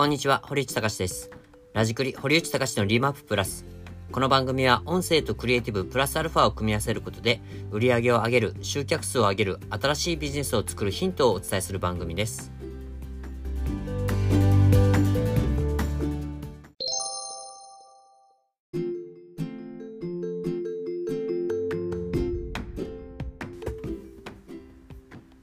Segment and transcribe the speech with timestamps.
[0.00, 1.30] こんにちは、堀内隆です。
[1.74, 3.66] ラジクリ堀内隆のリマッププラス。
[4.10, 12.50] この番組は音声とクリエイティブプラスアルファを組み合わせることで、売り上げを上げる、集客数を上げる、新しいビジネスを作るヒントをお伝えする番組です。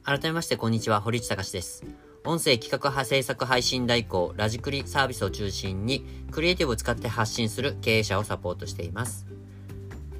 [0.02, 2.07] 改めましてこんにちは、堀内隆です。
[2.28, 9.26] 音声企画派制作配信代行、ラジクリサービスを中心に、クリエイティブを使って発信する経営者をサポートしています。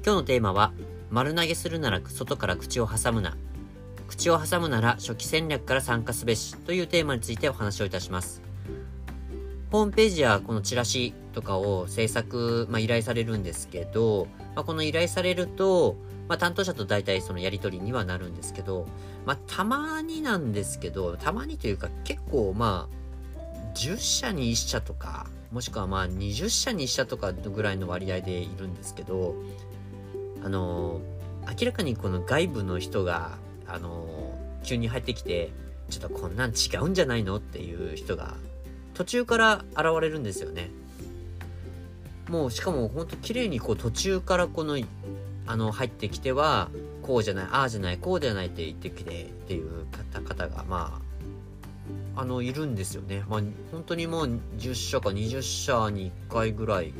[0.03, 0.73] 今日のテーマは、
[1.11, 3.37] 丸投げするなら外から口を挟むな。
[4.07, 8.41] 口を挟むなら初期戦略から参加すべしというテーマについてお話をいたします。
[9.69, 15.95] ホームページやこのチラシとかを制作、まあ、依頼されるんですけど、まあ、この依頼されると、
[16.29, 18.87] まあ、担当者と大体そのやり取りにはなるんですけど、
[19.25, 29.35] まあ、たまになんですけど、たまにというか結構まあ、10社に1社とか、もしくはまあ20社に1社とかぐらいの割合でいるんですけど、
[30.43, 31.01] あの
[31.47, 35.49] 明らかにこの外部の人が、あの急に入ってきて、
[35.89, 38.35] ちょっとこんなん違うんじゃないのっていう人が
[38.93, 40.69] 途中から現れるんですよね。
[42.29, 44.77] もうしかもほんと綺麗にこう途中からこの
[45.49, 46.69] あの入ってきては
[47.01, 51.01] こうじゃないああじゃないこうじゃないって言ってきてっていう方々がま
[52.15, 53.23] ああのいるんですよね。
[53.27, 56.93] まあ本当にもう10社か20社に1回ぐらい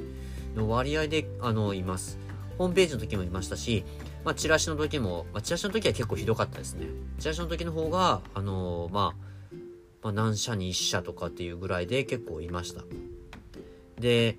[0.56, 2.18] の割合であのいます。
[2.58, 3.86] ホームページの時もいましたし、
[4.26, 6.88] まあ、チラシの時も、まあ、チラシの時は結構ひどかったですね。
[7.20, 9.56] チラシの時の方が、あの、まあ、
[10.02, 12.84] まあ、何社に1社とかっていうぐらいで結構いました。
[13.98, 14.38] で、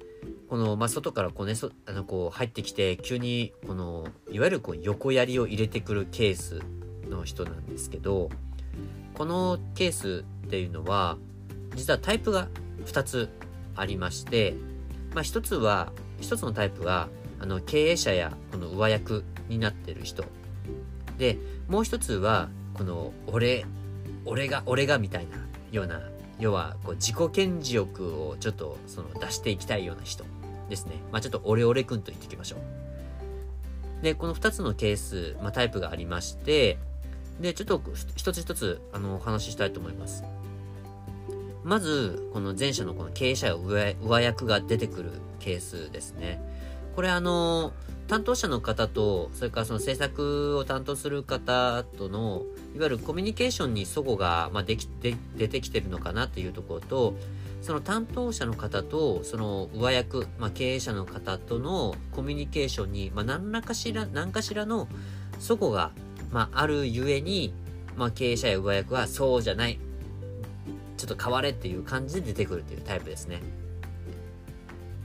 [0.50, 6.60] この、まあ、外からこうね、そあのこう入ってきて、急に、この、いわゆるこう横槍を入れてくるケース
[7.08, 8.30] の人なんですけど、
[9.14, 11.18] このケースっていうのは、
[11.76, 12.48] 実はタイプが
[12.84, 13.28] 2つ
[13.76, 14.56] ありまして、
[15.14, 17.08] まあ、1つは、1つのタイプが、
[17.38, 20.25] あの、経営者やこの上役になってる人。
[21.16, 21.38] で、
[21.69, 23.66] もう1つは、この、俺、
[24.25, 25.36] 俺が、俺がみたいな
[25.70, 26.00] ような、
[26.41, 30.25] 要は、こう、自己顕示欲をちょっと、その、出していきたいような人。
[30.70, 30.92] ですね。
[31.12, 34.03] まあ、ちょっとオレオレくんと言っておきましょう。
[34.03, 36.78] で、この2つのケース、まあ、タイプがありまして、
[37.41, 37.82] で、ちょっと
[38.16, 40.25] 一つ一つ、あの、お話ししたいと思います。
[41.62, 46.41] まず、この前者のこの経営者や上役が出てくるケースですね。
[46.97, 47.72] これあの、
[48.08, 52.42] 担当者の方と、それからその制作を担当する方との、
[52.75, 57.14] いわゆるコミュニケーションに齟齬が、まあ、できて、出てきてるのかなっていうところと、
[57.60, 64.88] その担当者の方と、その上役、まあ、経営者の方とのコミュニケーションに、まあ、何らかしら、何かしらの
[65.38, 65.93] 齟齬が、
[66.31, 67.53] まあ、あるゆえに、
[67.97, 69.78] まあ、経営者や上役はそうじゃない。
[70.97, 73.43] ちょっと変われっていう感じで出てくるっていうタイプですね。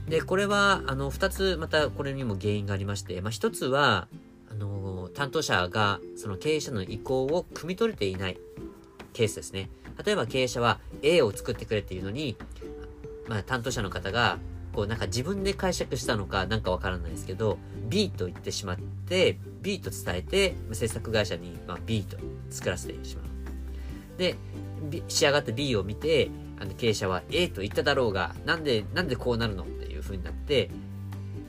[0.08, 4.08] で、これは、あの、二つ、またこれにも原因がありまして、まあ、一つは、
[4.50, 8.38] あの、担当者が、その経営者の意向を汲み取れていない
[9.16, 9.70] ケースですね。
[10.04, 12.36] 例えば経営者は A を作ってくれっていうのに、
[13.28, 14.38] まあ担当者の方が、
[14.74, 17.56] こうなんか自分で解釈したのかなんかわからないですけど、
[17.88, 22.18] B と言ってしまって、B と伝えて、制作会社に、ま、B と
[22.50, 24.18] 作らせてしまう。
[24.18, 24.36] で、
[25.08, 26.28] 仕上がった B を見て、
[26.60, 30.70] あの経営者は A と言っただろうが、なんで、なんでこうなるのっていう風になって、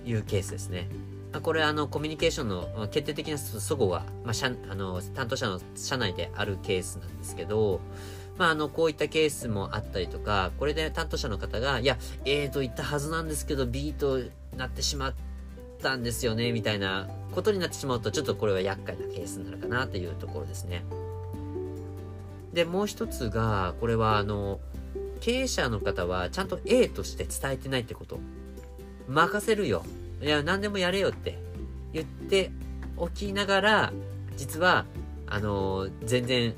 [0.05, 0.87] いうケースですね。
[1.37, 7.79] まこれあのコミュニケーションの決定的な齟齬が、まあ、社あの担当者の社内であるケースなんですけど、
[8.37, 14.19] まあ、あの、こういったケースもあったりとか、これで担当者の方が、いや、A と言ったはずなんですけど、B と
[14.55, 15.13] なってしまっ
[15.81, 20.83] たんですよね、みたいなことになってしまうと、ちょっとこれは厄介なケースになるかなというところですね。
[22.53, 24.59] で、もう一つが、これは、あの、
[25.19, 28.19] 経営者の方は、ちゃんと A として伝えてないってこと。
[29.07, 29.83] 任せるよ。
[30.21, 31.37] いや、何でもやれよって
[31.93, 32.51] 言って
[32.95, 33.93] おきながら、
[34.35, 34.85] 実は、
[35.27, 36.53] あの、全然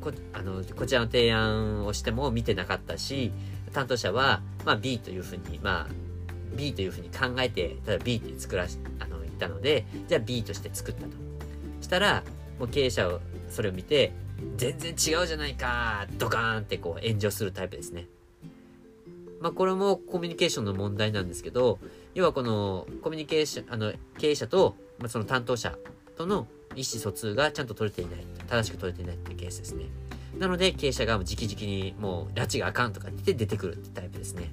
[0.00, 3.32] こあのこちらの提案をしても見てなかったし、
[3.72, 5.92] 担当者は、まあ、B というふうに、まあ、
[6.56, 11.08] B というふうに考えて、ただ B って作らし、あの、言ったので、じゃあ B として作ったと。
[11.80, 12.22] したら、
[12.58, 13.20] もう経営者を、
[13.50, 14.12] それを見て、
[14.56, 18.06] 全然違うじゃないかドカーンってこう炎上するタイプですね。
[19.40, 21.78] まあ、これもコミュニケーションの問題なんですけど、
[22.18, 25.78] 要はこのコミュニケーション、あの、経営者と、まあ、その担当者
[26.16, 28.26] との意思疎通がちゃんと取れていない。
[28.48, 29.84] 正しく取れていないっていうケースですね。
[30.36, 34.50] なので、経営者が直々にもう、拉致があかんとか言って出てくるってタイプですね。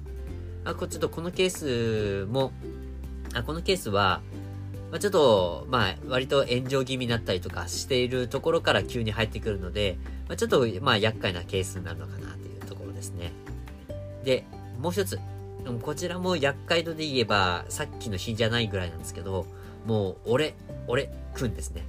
[0.64, 2.52] あ、こちょっとこのケースも、
[3.34, 4.20] あ、このケースは、
[4.92, 9.98] まあ、ちょっと、まあ、割と炎上気味になったりとかしているところから急に入ってくるので、
[10.28, 13.32] まあ、ちょっと、まあ、厄介なケースになるのかなっていうところですね。
[14.22, 14.44] で、
[14.80, 15.18] もう一つ。
[15.66, 19.46] でもこちらも厄介度で言えば、さっきの日じゃないぐらいなんですけど、
[19.84, 20.54] もう、俺、
[20.86, 21.82] 俺、くんですね。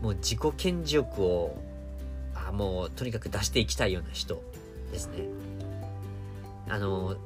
[0.00, 1.54] もう自己顕示欲を、
[2.34, 4.42] あもう、とにかく出していきたいような人
[4.90, 5.26] ですね。
[6.70, 7.16] あの、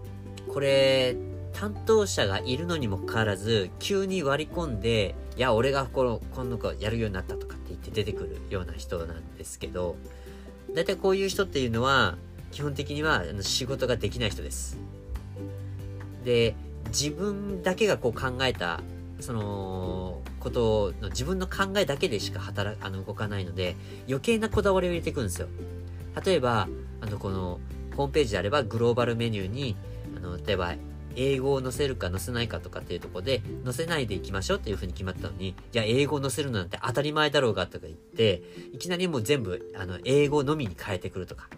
[0.53, 1.15] これ、
[1.53, 9.95] 担当者がいるのにもかかわらず、急に割り込んで、いや、俺がこの、この子やるようになったとかって言って出てくるような人なんですけど、
[10.75, 12.19] だいたいこういう人っていうのは、
[12.51, 14.96] 基本的には仕事ができない人です。
[16.27, 16.55] で、
[16.89, 18.83] 自分だけがこう考えた、
[19.21, 23.75] その、ことの自分の考えだけでしか働あの動かないので
[24.07, 25.49] 余計なこだわりを入れていくんですよ
[26.25, 26.69] 例えば
[27.01, 27.59] あのこの
[27.97, 29.75] ホームページであればグローバルメニューに
[30.17, 30.75] あの例えば
[31.17, 38.43] 英語を載せるか載せないかとかっていうとこで載せないでいきましょうっていう風に決まったのに、いや、英語を載せるのなんて当たり前だろうがとか言って、
[38.75, 41.49] いきなりもう全部、あの、英語のみに変えてくるとか、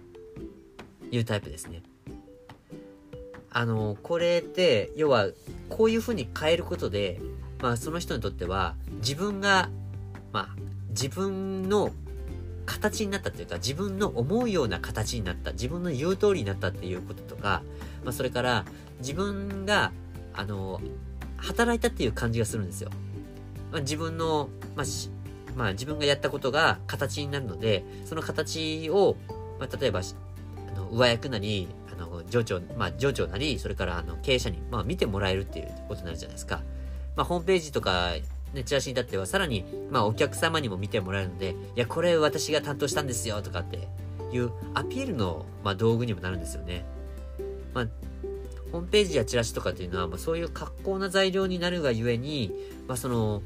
[1.11, 1.83] いうタイプですね。
[3.51, 5.29] あの、これって、要は、
[5.69, 7.21] こういう風に変えることで、
[7.61, 9.71] まあ、その人にとっては、自分が、
[10.33, 10.57] まあ、
[10.91, 11.91] 自分の
[12.67, 17.63] 形になったというか、自分の思うような形になった、自分の言う通りになったっていうこととか、
[18.05, 18.65] まあ、それから、
[19.01, 19.93] 自分が、
[20.35, 20.81] あの、
[21.37, 22.91] 働いたっていう感じがするんですよ。
[23.73, 24.87] まあ、自分の、まあ、
[25.57, 29.17] まあ、自分がやったことが形になるので、その形を、
[29.59, 31.69] まあ、例えば、あの、上役なり、
[31.99, 36.63] の、上長、まあ、上長なり、それから、あの、経営者に、まあ、見てもらえるっていうことになるじゃないですか。
[37.17, 38.13] まあ、ホームページとか、
[38.55, 43.89] ね、チラシに至っては、さらに、まあ、お客様にも見てもらえるので、いや、これ私が担当したんですよ、とかって
[44.33, 46.85] いうアピールの、まあ、道具にもなるんですよね。
[47.75, 47.87] まあ、
[48.73, 52.53] ホームページやチラシとかっていうのは、まあ、そういう格好な材料になるがゆえに、
[52.87, 53.43] まあ、その、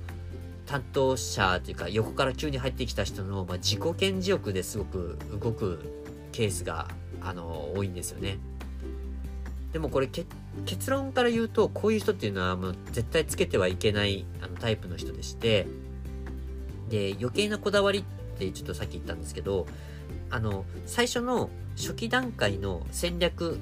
[0.66, 5.80] 担当者というか、横から急に入ってきた人の、まあ、自己顕示欲ですごく動く
[6.32, 6.88] ケースが、
[7.24, 8.38] あの、多いんですよね。
[9.72, 10.08] でもこれ
[10.66, 15.66] 結論から言うと、こういう人っていうのはもう絶対つけてはいけないあのタイプの人でして、
[16.90, 18.04] で、余計なこだわりっ
[18.38, 19.66] てちょっとさっき言ったんですけど、
[20.30, 23.58] あの、最初の初期段階の戦略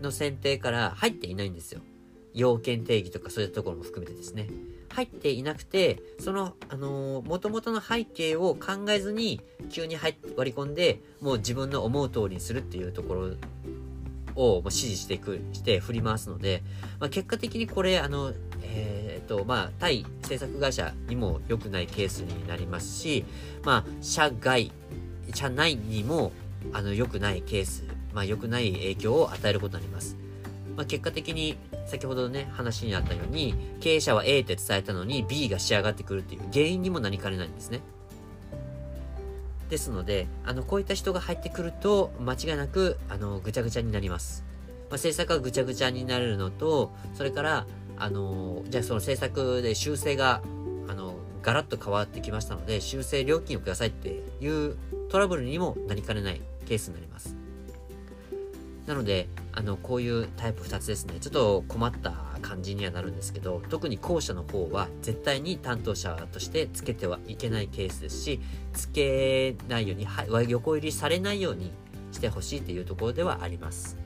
[0.00, 1.80] の選定から入っていないんですよ。
[2.34, 4.48] 要件定義とかそういったところも含めてですね。
[4.92, 9.40] 入っていなくて、その、あのー、元々の背景を考えずに、
[9.70, 13.30] 急に入割り込んで、もう自分の思う通りにするっていうところ
[14.34, 16.62] を指示していく、して振り回すので、
[17.00, 23.24] まあ、結果的にこれ、あの、えっ、と、まあ、対制作会社にも良くないケースになりますし、
[23.64, 24.72] まあ、社外、
[25.34, 26.32] 社内にも、
[26.72, 27.84] あの、良くないケース
[28.14, 30.16] まあ、良くない影響を与えることになります。
[30.76, 37.80] まあ、結果的に、先ほどのね、話にあったように、経営者は A って伝えたのに B が仕上がってくるっていう原因にもなりかねないんですね。
[39.68, 44.44] ですので、あの、こういった人が入ってくると、間違いなく、あの、ぐちゃぐちゃになります。
[44.90, 47.66] まあ、制作がぐちゃぐちゃになれるのと、それから、
[47.96, 50.42] あの、じゃあその制作で修正が、
[50.88, 54.76] あの、ガラッと変わってきましたので、修正料金をくださいっていう
[55.10, 57.34] トラブルにもなりかねないケースになります。
[58.86, 61.14] なので、あの、こういうタイプ2つですね。
[61.20, 68.40] ちょっと困った感じにはなるんですけど、特に後者の方は絶対に担当者としてつけてはいけないケースですし、
[68.72, 71.70] つけないように、は横入りされないように
[72.12, 73.96] してほしいというところではあります。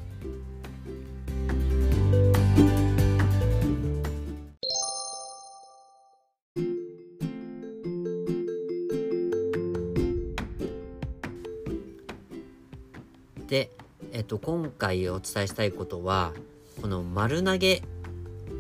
[13.49, 13.71] で、
[14.17, 16.33] えっと、今回お伝えしたいことは、
[16.81, 17.83] この丸投げ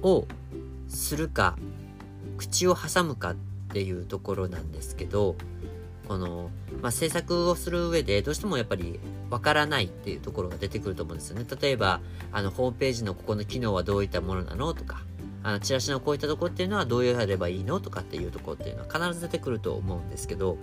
[0.02, 0.26] を
[0.86, 1.56] するか、
[2.36, 3.34] 口を挟むかっ
[3.72, 5.34] ていうところなんですけど、
[6.08, 6.50] この、
[6.82, 11.46] まあ、制作をする上でどうしてもやっぱりわからないっていうところが出てくると思うんですよね。
[11.58, 15.04] 例えば、あの、ホームページのここの機能はどういったものなのとか、
[15.42, 20.58] あの、チラシのこういったとこっていうのはどうやればいいのとかっていうところっていうのは必ず出てくると思うんですけど、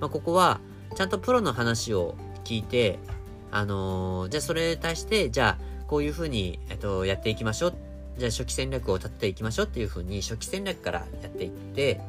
[0.00, 0.58] まあ、ここは、
[0.94, 2.14] ちゃんとプロの話を
[2.44, 2.98] 聞いて、
[3.50, 7.74] あのー、じゃあそれに対して、じゃあ、こういうふうに、えっと、やっていきましょう。
[8.18, 12.00] じゃあ初期戦略を立てていきましょうっていうふうに、初期戦略からやっていって、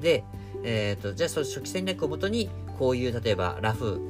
[0.00, 0.24] で、
[0.64, 4.00] えっ、と、じゃあその初期戦略をもとに、こういう、例えば、ラフ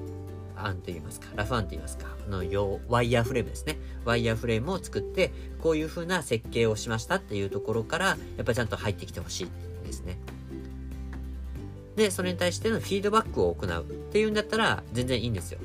[0.56, 2.42] 案と言いますか、ラフ案と言いますか、あの、
[2.88, 3.78] ワイヤーフレームですね。
[4.04, 9.48] ワイヤーフレームを作って、こういう風な設計をしましたっていうところから、やっぱりちゃんと入ってきてほしい
[9.86, 10.18] ですね。
[11.96, 15.58] で、それに対してのフィードバックを行うっていうんだったら、全然いいんですよ。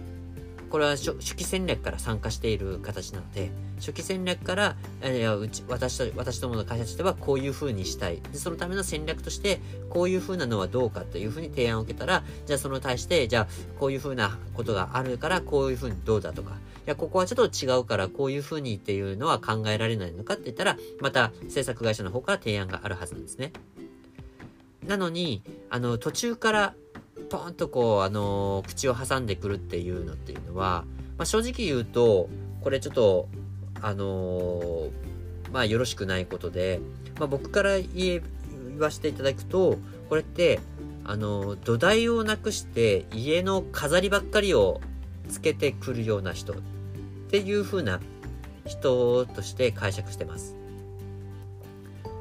[0.74, 4.76] これは初期戦略から参加している形なので、初期戦略から、
[5.08, 8.40] いやうち私と私どもの会社としてはこういうふうにしたいで。
[8.40, 9.62] そのための戦略として、
[9.92, 13.48] こういうふうなのはどうかというふうに提案を受けたら、じゃあその対して、じゃあ
[13.80, 16.56] こういうふうなことがあるから、こういうふうにどうだとか、い
[16.88, 23.54] や、ここはちょっと違うから、こういうふうにっていうのは考えられないのかって言ったら、また制作会社の方から提案があるはずなんですね。
[24.88, 26.74] なのに、あの、途中から
[27.34, 30.86] ポンとこう、あのー、口を挟んでくるっていうのっていうのは、
[31.18, 32.30] まあ、正直言うと、
[32.62, 33.28] これちょっと、
[33.82, 34.92] あのー、
[35.52, 36.80] まあ、よろしくないことで、
[37.18, 37.88] まあ、僕から言
[38.18, 38.22] え、
[38.70, 40.60] 言わせていただくと、これって、
[41.06, 44.80] あのー、土台をなくして家の飾りばっかりを
[45.28, 46.56] つけてくるような人っ
[47.30, 48.00] ていう風な
[48.68, 50.56] 人として解釈してます。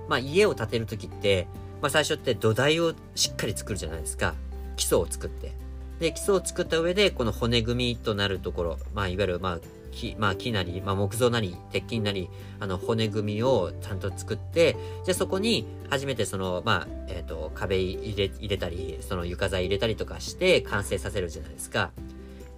[0.09, 1.47] まあ、家を建てるときって、
[1.83, 4.35] まあ、最初って土台をしっかり作るじゃないですか。
[4.82, 5.52] 基礎を作って。
[6.00, 9.58] で、基礎を作った上で、この骨組みとなるところ、まあ、いわゆる、まあ、
[9.92, 21.92] 木、まあ、木なり、まあ、木造なり、鉄筋なり、あの、骨組みをちゃんと作って、じゃそこに、初めてその、まあ、えっ、ー、と、壁入れ、入れたり、その床材入れたりとかして、完成させるじゃないですか。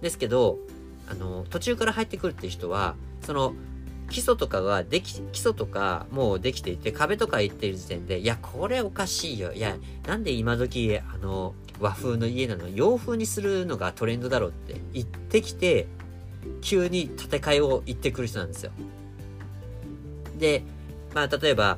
[0.01, 0.57] ですけど、
[1.07, 3.53] あの、途中から入ってくるっていう人は、その、
[4.09, 9.53] 基礎とかができ、基礎とかもうできていて、壁とか行ってる時点で、いや、これおかしいよ。
[9.53, 9.77] いや、
[10.07, 15.87] なんで今時、あの、和風の家なの洋風にするのがトレンドだろうって言ってきて、
[16.61, 18.71] 急に建て替えを言ってくる人なんですよ。
[20.37, 20.63] で、
[21.13, 21.77] まあ、例えば、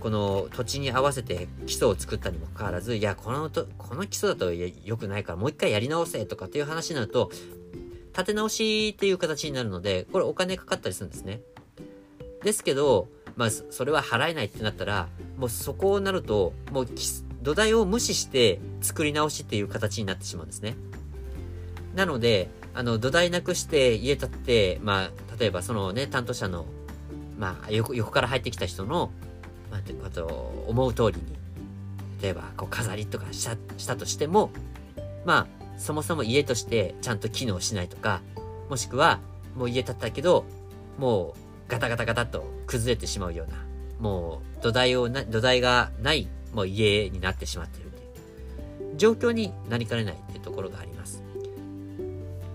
[0.00, 7.30] この土地に合わせて基礎を作ったにもかかわらず、いや、このと、この基礎だと良くないからもう一回やり直せとかっていう話になると、
[8.12, 11.40] 建て直しっていう形になるので、これお金かかったりするんですね。
[12.42, 20.74] ですけど、まあ、それは払えないってなったら、もうそこになると、もう基礎土台を無視して作り直しっていう形になってしまうんですね。
[21.94, 26.66] なので、あの、土台なくして家建って、まあ、例えばそのね、担当者の、
[27.38, 29.12] まあ、横横から入ってきた人の、
[29.70, 30.26] まあ、あと、
[30.66, 31.22] 思う通りに、
[32.20, 34.50] 例えば、こう、飾りとかしたしたとしても、
[35.24, 38.22] まあ、そもそも家としてちゃんと機能しないとか、
[38.68, 39.20] もしくは、
[39.54, 40.46] もう家建ったけど、
[40.98, 41.36] も
[41.68, 43.64] うガタガタガタと崩れてしまうような、
[44.00, 51.22] もう土台をな、土台がないもう家になってしまっているという状況になりかねないっていうところがあります。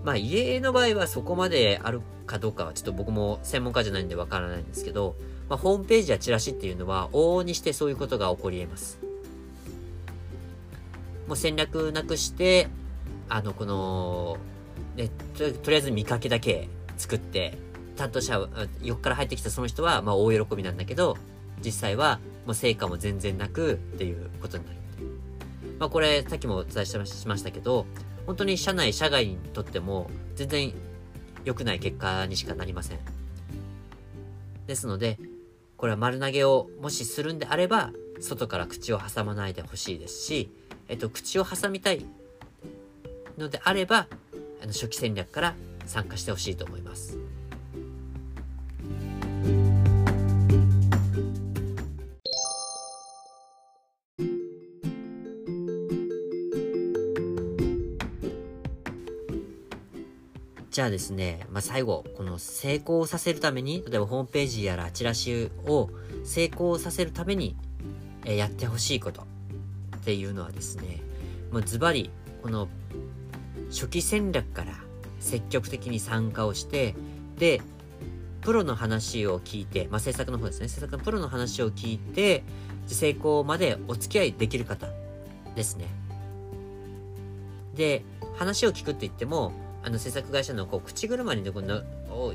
[0.04, 5.14] まあ家の場合はそこまであるかどうかはちょっと僕も専門家じゃないんでわからないんですけど、
[5.48, 8.98] まあ、ホームページやチラシっていうのは往々にしてそういうことが起こり得ます。
[11.28, 12.66] もう戦略なくして、
[13.28, 14.36] あの、この、
[14.96, 17.56] ね、ととりあえず見かけだけ作って、
[17.96, 18.48] 担当者、
[18.82, 21.16] 横から入ってきたその人は、まあ、大喜びなんだけど、
[21.64, 24.76] 実際は、もう成果も全然なくっていうことになる。
[25.78, 27.86] まあ、これ、さっきもお伝えしましたけど、
[28.26, 30.72] 本当に社内、社外にとっても、全然
[31.44, 32.98] 良くない結果にしかなりません。
[34.66, 35.18] ですので、
[35.76, 40.50] これは丸投げをもしするんであれば、外から口を挟まないでほしいですし、
[40.88, 42.06] えっと、口を挟みたい
[43.36, 44.06] のであれば、
[44.62, 45.54] あの初期戦略から
[45.86, 47.18] 参加してほしいと思います。
[60.72, 65.90] じゃあですね、まあ、最後、この成功させるために、例えばホームページやらチラシを
[66.24, 67.54] 成功させるために、
[68.24, 69.26] えやってほしいこと
[69.96, 71.02] っていうのはですね、
[71.50, 72.10] もうズバリ、
[72.42, 72.68] この
[73.68, 74.72] 初期戦略から
[75.20, 76.94] 積極的に参加をして、
[77.36, 77.60] で、
[78.40, 82.44] プロの話を聞いて、まあ、制作の方ですね、制作のプロの話を聞いて、
[82.86, 84.88] 成功までお付き合いできる方
[85.54, 85.84] ですね。
[87.74, 91.82] で、話を聞くって言っても、あの制作会社のこう口車にの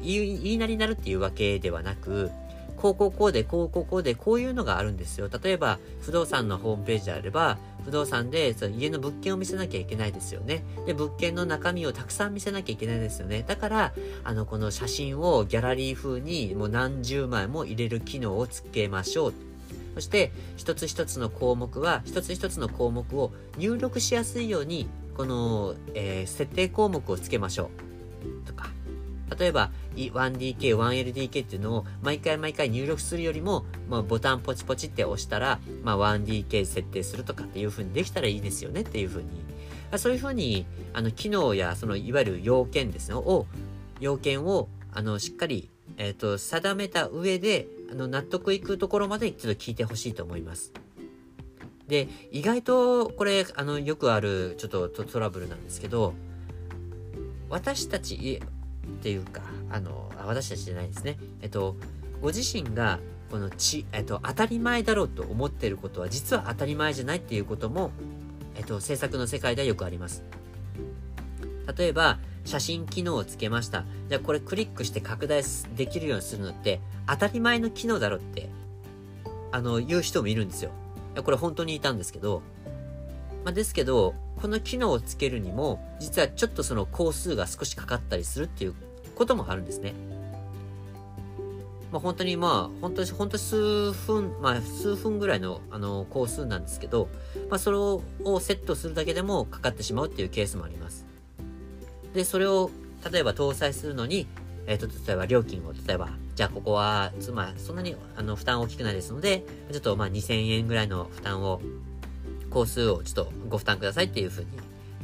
[0.01, 2.31] 言いなりになるっていうわけではなく、
[2.77, 5.29] こうこうこうで、こうこうこうで、こういうのがあるんですよ。
[5.43, 10.63] 例えば、不動産のホームページであれば、不動産でその家の物件を見せなきゃいけないですよね。
[10.85, 13.43] で、物件の中身をたくさん見せなきゃいけないですよね。
[13.47, 19.33] だから、あの、この写真をギャラリー風にもう何十枚も入れる機能をつけましょう。
[19.95, 24.87] そして、一つ一つの項目は、一つ一つの項目を入力しやすいように
[25.17, 27.71] この、えー、設定項目をつけましょ
[28.43, 28.47] う。
[28.47, 28.69] とか。
[29.37, 39.29] 例えば、1DK、1LDK っていうのを毎回毎回入力するよりも、まあ、ボタンポチポチって押したら、まあ、1DK 設定するとかっていう風にできたらいいですよねっていう風に。
[39.97, 43.47] そういう風に、あの、機能や、その、いわゆる要件ですね、を、
[43.99, 50.73] 要件を、あの、しっかり、えっ、ー、と、定めた上で、あの、納得いくところまでちょっと聞いてほしいと思います。
[51.87, 56.13] で、意外とこれ、あの、よくあるちょっとトラブルなんですけど、
[57.49, 58.41] 私たち、
[58.87, 61.17] っていうか、あの、私たちじゃないですね。
[61.41, 61.75] えっと、
[62.21, 67.91] ご自身が、このち、えっと、当たり前だろうと思ってることは、実は当たり前じゃないっていうことも、
[68.55, 70.23] えっと、制作の世界ではよくあります。
[71.77, 73.83] 例えば、写真機能をつけました。
[74.07, 75.43] じゃあこれクリックして拡大
[75.75, 78.49] できるようにするのって、当たり前の機能だろって、
[79.51, 80.71] あの、言う人もいるんですよ。
[81.23, 82.41] これ本当にいたんですけど、
[83.43, 88.75] まあ、ですけど、この機能をつけるにも、実はちょっとその工数が少しかかったりするっていう
[89.15, 89.93] こともあるんですね。
[91.91, 97.07] まあ、本当にまあ、本当に、本当に数分、まあ、数分ぐらいの、あの、工数なんですけど、
[97.49, 98.01] まあ、それを
[98.41, 101.05] セットするだけでもかかってしまうっていうケースもあります。
[102.13, 102.69] で、それを、
[103.09, 104.27] 例えば搭載するのに、
[104.65, 111.59] えっ、ー、と、例えば料金を、例えば、じゃあここは、つまあ、そんなに、あの、負担大きくないですので、ちょっと、まあ、2000円ぐらいの負担を、
[112.51, 114.49] 工数をちょっとご負担くださいっていうふうに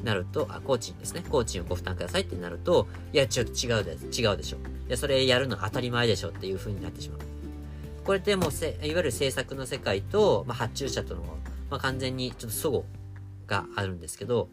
[0.04, 1.24] なると、あ、工賃ですね。
[1.28, 4.58] 工賃をご負担くださいってなると、いや、ちょっと違うで、違うでしょ。
[4.58, 4.60] い
[4.90, 7.20] や、それやるの当たり前でしょっていうふうになってしまう。
[8.04, 11.24] これってもうせ、いわゆる制作の世界と、まあ、発注者との、
[11.72, 12.86] まあ、完全にちょっと齟齬
[13.48, 14.50] があるんですけど、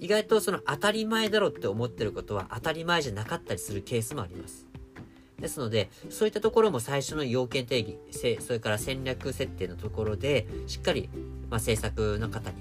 [0.00, 4.73] 意外とその当たり前だろって思ってることは当たり前じゃなかったりするケースもあります。
[5.40, 7.98] ですので、そういったところも最初の要件定義、
[8.40, 11.08] それから戦略設定のところで、しっかり、
[11.50, 12.56] まあ、制作の方に、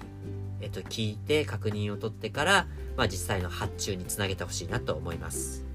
[0.62, 5.66] えっと、聞いて確認を取ってから、まあ、実際の発注につなげてほしいなと思います。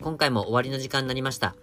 [0.00, 1.56] 今回も終わりの時間になりました。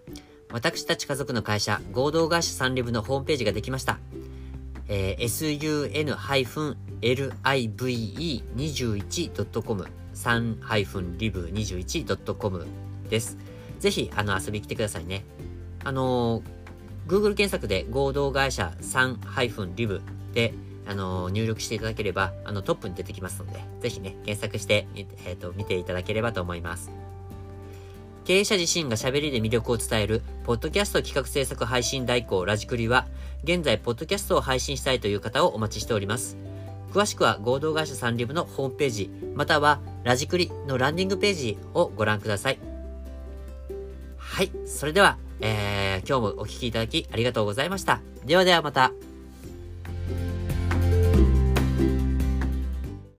[0.54, 4.00] 私たち家族の会社、合同会社サンリブのホームページができました。
[4.88, 12.68] えー、sun-live21.com 3-live21.com
[13.10, 13.38] です。
[13.80, 15.24] ぜひ、あの、遊びに来てくださいね。
[15.84, 16.44] あのー、
[17.08, 20.02] Google 検索で合同会社 3-live
[20.34, 20.54] で、
[20.86, 26.92] あのー、入力していただければ、あの、トップに出てきますので、ぜひね、検索して、えっ、ー、と、見ていただければと思います。
[28.32, 33.06] 経営者自身が喋りで魅力を伝える、ポッドキャスト企画制作配信代行ラジクリは、
[33.44, 36.38] 現在、ポッドキャストを配信したいという方をお待ちしております。
[36.94, 42.60] 詳しくは合同会社サンリブのホームページ、またはラジクリのランディングページをご覧ください。
[44.16, 44.52] はい。
[44.66, 48.00] それでは、えー、今日もお聴きいただきありがとうございました。
[48.24, 48.94] ではではまた。